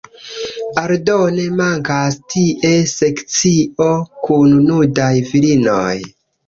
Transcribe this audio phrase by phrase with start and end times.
[0.83, 3.93] Aldone, mankas tie sekcio
[4.27, 5.91] kun nudaj virinoj.